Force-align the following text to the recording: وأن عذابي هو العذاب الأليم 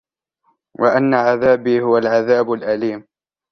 وأن 0.79 1.13
عذابي 1.13 1.81
هو 1.81 1.97
العذاب 1.97 2.51
الأليم 2.53 3.07